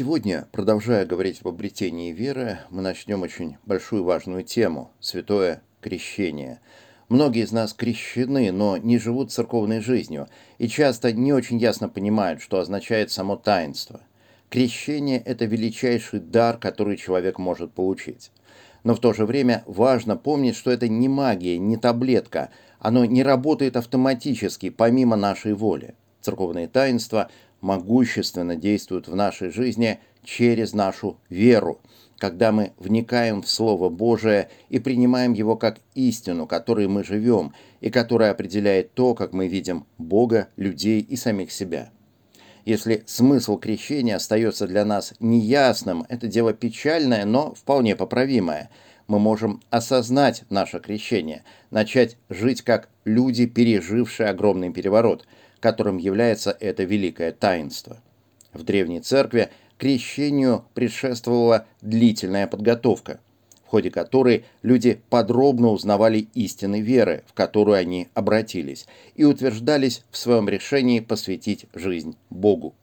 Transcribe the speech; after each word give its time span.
Сегодня, 0.00 0.48
продолжая 0.50 1.04
говорить 1.04 1.42
об 1.42 1.48
обретении 1.48 2.10
веры, 2.10 2.60
мы 2.70 2.80
начнем 2.80 3.20
очень 3.20 3.58
большую 3.66 4.02
важную 4.02 4.44
тему– 4.44 4.92
святое 4.98 5.60
крещение. 5.82 6.60
Многие 7.10 7.42
из 7.42 7.52
нас 7.52 7.74
крещены, 7.74 8.50
но 8.50 8.78
не 8.78 8.96
живут 8.96 9.30
церковной 9.30 9.80
жизнью 9.80 10.28
и 10.56 10.68
часто 10.68 11.12
не 11.12 11.34
очень 11.34 11.58
ясно 11.58 11.90
понимают, 11.90 12.40
что 12.40 12.60
означает 12.60 13.10
само 13.10 13.36
таинство. 13.36 14.00
Крещение– 14.48 15.18
это 15.26 15.44
величайший 15.44 16.20
дар, 16.20 16.56
который 16.56 16.96
человек 16.96 17.38
может 17.38 17.70
получить. 17.72 18.32
Но 18.84 18.94
в 18.94 19.00
то 19.00 19.12
же 19.12 19.26
время 19.26 19.64
важно 19.66 20.16
помнить, 20.16 20.56
что 20.56 20.70
это 20.70 20.88
не 20.88 21.10
магия, 21.10 21.58
не 21.58 21.76
таблетка. 21.76 22.48
Оно 22.78 23.04
не 23.04 23.22
работает 23.22 23.76
автоматически, 23.76 24.70
помимо 24.70 25.16
нашей 25.16 25.52
воли. 25.52 25.94
Церковные 26.22 26.68
таинства 26.68 27.30
могущественно 27.60 28.56
действуют 28.56 29.08
в 29.08 29.14
нашей 29.14 29.50
жизни 29.50 30.00
через 30.24 30.72
нашу 30.72 31.18
веру, 31.28 31.80
когда 32.18 32.52
мы 32.52 32.72
вникаем 32.78 33.42
в 33.42 33.48
Слово 33.48 33.88
Божие 33.88 34.50
и 34.68 34.78
принимаем 34.78 35.32
его 35.32 35.56
как 35.56 35.80
истину, 35.94 36.46
которой 36.46 36.86
мы 36.86 37.02
живем, 37.02 37.54
и 37.80 37.90
которая 37.90 38.32
определяет 38.32 38.92
то, 38.92 39.14
как 39.14 39.32
мы 39.32 39.48
видим 39.48 39.86
Бога, 39.98 40.48
людей 40.56 41.00
и 41.00 41.16
самих 41.16 41.50
себя. 41.50 41.90
Если 42.66 43.02
смысл 43.06 43.58
крещения 43.58 44.16
остается 44.16 44.66
для 44.66 44.84
нас 44.84 45.14
неясным, 45.18 46.04
это 46.10 46.28
дело 46.28 46.52
печальное, 46.52 47.24
но 47.24 47.54
вполне 47.54 47.96
поправимое. 47.96 48.68
Мы 49.08 49.18
можем 49.18 49.62
осознать 49.70 50.44
наше 50.50 50.78
крещение, 50.78 51.42
начать 51.70 52.16
жить 52.28 52.62
как 52.62 52.90
люди, 53.04 53.46
пережившие 53.46 54.28
огромный 54.28 54.70
переворот– 54.72 55.26
которым 55.60 55.98
является 55.98 56.56
это 56.58 56.84
великое 56.84 57.32
таинство. 57.32 57.98
В 58.52 58.64
Древней 58.64 59.00
Церкви 59.00 59.50
крещению 59.78 60.64
предшествовала 60.74 61.66
длительная 61.80 62.46
подготовка, 62.46 63.20
в 63.64 63.68
ходе 63.68 63.90
которой 63.90 64.44
люди 64.62 65.00
подробно 65.10 65.68
узнавали 65.68 66.28
истины 66.34 66.80
веры, 66.80 67.22
в 67.26 67.34
которую 67.34 67.76
они 67.76 68.08
обратились, 68.14 68.86
и 69.14 69.24
утверждались 69.24 70.02
в 70.10 70.16
своем 70.16 70.48
решении 70.48 71.00
посвятить 71.00 71.66
жизнь 71.74 72.16
Богу. 72.30 72.74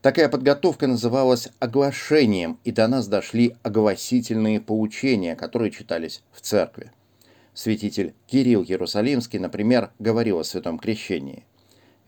Такая 0.00 0.28
подготовка 0.28 0.86
называлась 0.86 1.48
оглашением, 1.58 2.58
и 2.64 2.70
до 2.70 2.86
нас 2.86 3.08
дошли 3.08 3.56
огласительные 3.62 4.60
поучения, 4.60 5.34
которые 5.34 5.72
читались 5.72 6.22
в 6.32 6.40
церкви. 6.40 6.92
Святитель 7.52 8.14
Кирилл 8.28 8.62
Иерусалимский, 8.62 9.40
например, 9.40 9.90
говорил 9.98 10.38
о 10.38 10.44
святом 10.44 10.78
крещении– 10.78 11.44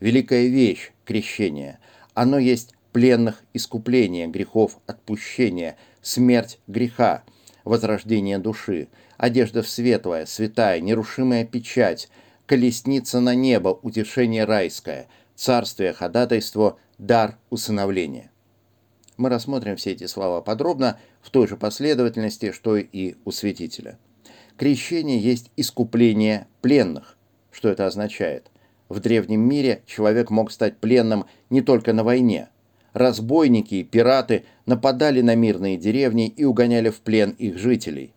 великая 0.01 0.47
вещь– 0.47 0.91
крещение. 1.05 1.79
Оно 2.13 2.37
есть 2.37 2.73
пленных 2.91 3.41
искупление, 3.53 4.27
грехов 4.27 4.79
отпущение, 4.85 5.77
смерть 6.01 6.59
греха, 6.67 7.23
возрождение 7.63 8.37
души, 8.37 8.89
одежда 9.17 9.61
в 9.61 9.69
светлая, 9.69 10.25
святая, 10.25 10.81
нерушимая 10.81 11.45
печать, 11.45 12.09
колесница 12.45 13.21
на 13.21 13.33
небо, 13.33 13.79
утешение 13.81 14.43
райское, 14.43 15.07
царствие, 15.35 15.93
ходатайство, 15.93 16.77
дар 16.97 17.37
усыновления. 17.49 18.29
Мы 19.15 19.29
рассмотрим 19.29 19.75
все 19.75 19.91
эти 19.91 20.07
слова 20.07 20.41
подробно 20.41 20.99
в 21.21 21.29
той 21.29 21.47
же 21.47 21.55
последовательности, 21.55 22.51
что 22.51 22.75
и 22.75 23.15
у 23.23 23.31
святителя. 23.31 23.97
Крещение 24.57 25.19
есть 25.19 25.51
искупление 25.55 26.47
пленных. 26.61 27.17
Что 27.51 27.69
это 27.69 27.85
означает? 27.85 28.50
В 28.91 28.99
древнем 28.99 29.39
мире 29.39 29.83
человек 29.85 30.29
мог 30.31 30.51
стать 30.51 30.75
пленным 30.75 31.23
не 31.49 31.61
только 31.61 31.93
на 31.93 32.03
войне. 32.03 32.49
Разбойники 32.91 33.75
и 33.75 33.83
пираты 33.85 34.43
нападали 34.65 35.21
на 35.21 35.33
мирные 35.33 35.77
деревни 35.77 36.27
и 36.27 36.43
угоняли 36.43 36.89
в 36.89 36.99
плен 36.99 37.29
их 37.29 37.57
жителей, 37.57 38.11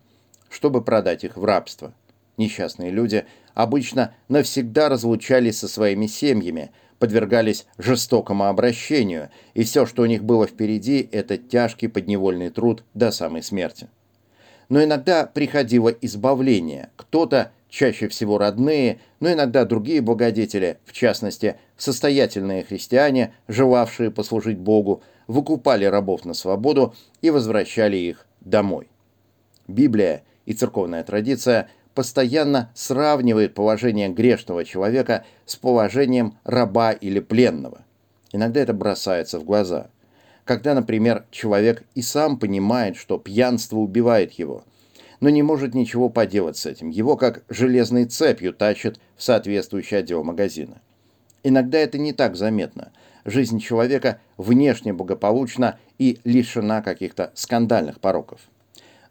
чтобы 0.49 0.83
продать 0.83 1.23
их 1.23 1.37
в 1.37 1.45
рабство. 1.45 1.93
Несчастные 2.35 2.91
люди 2.91 3.23
обычно 3.53 4.13
навсегда 4.27 4.89
разлучались 4.89 5.59
со 5.59 5.69
своими 5.69 6.07
семьями, 6.07 6.71
подвергались 6.99 7.67
жестокому 7.77 8.47
обращению, 8.47 9.29
и 9.53 9.63
все, 9.63 9.85
что 9.85 10.01
у 10.01 10.07
них 10.07 10.25
было 10.25 10.45
впереди, 10.45 11.07
это 11.09 11.37
тяжкий 11.37 11.87
подневольный 11.87 12.49
труд 12.49 12.83
до 12.93 13.11
самой 13.11 13.43
смерти. 13.43 13.87
Но 14.67 14.83
иногда 14.83 15.25
приходило 15.25 15.87
избавление. 15.87 16.89
Кто-то 16.97 17.53
чаще 17.75 18.07
всего 18.07 18.37
родные, 18.37 18.99
но 19.19 19.33
иногда 19.33 19.65
другие 19.65 19.99
благодетели, 19.99 20.77
в 20.85 20.93
частности, 20.93 21.57
состоятельные 21.75 22.63
христиане, 22.63 23.33
желавшие 23.49 24.11
послужить 24.11 24.57
Богу, 24.57 25.03
выкупали 25.27 25.83
рабов 25.83 26.23
на 26.23 26.33
свободу 26.33 26.95
и 27.21 27.29
возвращали 27.31 27.97
их 27.97 28.27
домой. 28.39 28.87
Библия 29.67 30.23
и 30.45 30.53
церковная 30.53 31.03
традиция 31.03 31.69
постоянно 31.93 32.71
сравнивают 32.75 33.53
положение 33.53 34.07
грешного 34.07 34.63
человека 34.63 35.25
с 35.45 35.57
положением 35.57 36.37
раба 36.45 36.93
или 36.93 37.19
пленного. 37.19 37.81
Иногда 38.31 38.61
это 38.61 38.73
бросается 38.73 39.37
в 39.37 39.43
глаза. 39.43 39.89
Когда, 40.45 40.75
например, 40.75 41.25
человек 41.29 41.83
и 41.93 42.01
сам 42.01 42.39
понимает, 42.39 42.95
что 42.95 43.17
пьянство 43.17 43.79
убивает 43.79 44.31
его– 44.33 44.63
но 45.25 45.31
не 45.31 45.41
может 45.41 45.73
ничего 45.73 46.09
поделать 46.09 46.55
с 46.55 46.67
этим. 46.67 46.89
Его 46.91 47.17
как 47.17 47.45
железной 47.49 48.05
цепью 48.05 48.53
тащат 48.53 48.99
в 49.17 49.23
соответствующий 49.23 49.97
отдел 49.97 50.23
магазина. 50.23 50.83
Иногда 51.41 51.79
это 51.79 51.97
не 51.97 52.13
так 52.13 52.35
заметно. 52.35 52.91
Жизнь 53.25 53.59
человека 53.59 54.19
внешне 54.37 54.93
благополучна 54.93 55.79
и 55.97 56.19
лишена 56.25 56.83
каких-то 56.83 57.31
скандальных 57.33 57.99
пороков. 58.01 58.39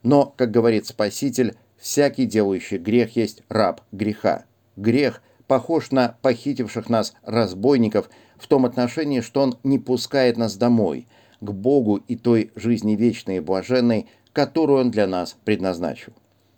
Но, 0.05 0.33
как 0.37 0.53
говорит 0.53 0.87
Спаситель, 0.87 1.57
всякий 1.79 2.27
делающий 2.27 2.79
грех 2.79 3.17
есть 3.17 3.43
раб 3.49 3.81
греха. 3.91 4.45
Грех 4.77 5.21
похож 5.49 5.91
на 5.91 6.17
похитивших 6.23 6.89
нас 6.89 7.15
разбойников 7.25 8.09
в 8.37 8.47
том 8.47 8.67
отношении, 8.67 9.21
что 9.21 9.41
он 9.43 9.59
не 9.65 9.81
пускает 9.81 10.37
нас 10.37 10.55
домой, 10.55 11.09
к 11.41 11.51
Богу 11.51 11.97
и 11.97 12.15
той 12.15 12.53
жизни 12.55 12.95
вечной 12.95 13.39
и 13.39 13.41
блаженной, 13.41 14.07
которую 14.35 14.81
он 14.81 14.91
для 14.91 15.07
нас 15.07 15.37
предназначил. 15.45 16.13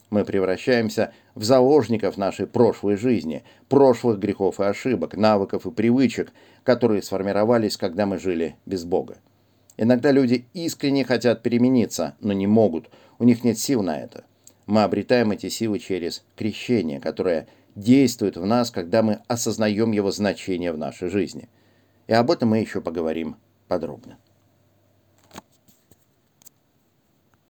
Мы 0.09 0.25
превращаемся 0.25 1.12
в 1.34 1.44
заложников 1.44 2.16
нашей 2.16 2.47
прошлой 2.47 2.97
жизни, 2.97 3.44
прошлых 3.69 4.19
грехов 4.19 4.60
и 4.60 4.64
ошибок, 4.64 5.16
навыков 5.16 5.66
и 5.66 5.70
привычек, 5.70 6.32
которые 6.64 7.03
сформировались, 7.03 7.76
когда 7.76 8.06
мы 8.06 8.19
жили 8.19 8.56
без 8.64 8.84
Бога. 8.84 9.19
Иногда 9.76 10.10
люди 10.10 10.47
искренне 10.54 11.04
хотят 11.04 11.42
перемениться, 11.42 12.16
но 12.20 12.32
не 12.32 12.47
могут, 12.47 12.88
у 13.19 13.25
них 13.25 13.44
нет 13.44 13.59
сил 13.59 13.82
на 13.82 14.00
это. 14.00 14.25
Мы 14.64 14.82
обретаем 14.82 15.32
эти 15.32 15.48
силы 15.50 15.78
через 15.78 16.25
крещение, 16.34 16.98
которое 16.98 17.47
действует 17.75 18.37
в 18.37 18.47
нас, 18.47 18.70
когда 18.70 19.03
мы 19.03 19.20
осознаем 19.28 19.93
его 19.93 20.10
значение 20.10 20.72
в 20.72 20.78
нашей 20.78 21.08
жизни. 21.08 21.50
И 22.06 22.14
об 22.14 22.31
этом 22.31 22.50
мы 22.50 22.58
еще 22.58 22.81
поговорим 22.81 23.37
подробно. 23.69 24.16